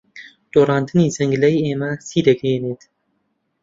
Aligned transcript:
دۆڕاندنی 0.53 1.13
جەنگ 1.15 1.33
لای 1.41 1.61
ئێمە 1.65 1.91
چی 2.09 2.19
دەگەیەنێت؟ 2.27 2.81